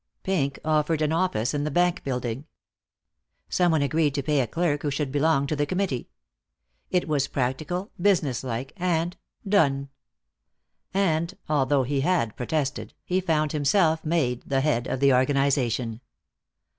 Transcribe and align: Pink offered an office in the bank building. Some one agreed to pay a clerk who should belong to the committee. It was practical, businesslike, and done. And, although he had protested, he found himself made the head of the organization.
Pink 0.23 0.57
offered 0.65 0.99
an 1.03 1.11
office 1.11 1.53
in 1.53 1.63
the 1.63 1.69
bank 1.69 2.03
building. 2.03 2.45
Some 3.49 3.71
one 3.71 3.83
agreed 3.83 4.15
to 4.15 4.23
pay 4.23 4.39
a 4.39 4.47
clerk 4.47 4.81
who 4.81 4.89
should 4.89 5.11
belong 5.11 5.45
to 5.45 5.55
the 5.55 5.67
committee. 5.67 6.09
It 6.89 7.07
was 7.07 7.27
practical, 7.27 7.91
businesslike, 8.01 8.73
and 8.77 9.15
done. 9.47 9.89
And, 10.91 11.37
although 11.47 11.83
he 11.83 12.01
had 12.01 12.35
protested, 12.35 12.95
he 13.05 13.21
found 13.21 13.51
himself 13.51 14.03
made 14.03 14.41
the 14.43 14.61
head 14.61 14.87
of 14.87 15.01
the 15.01 15.13
organization. 15.13 16.01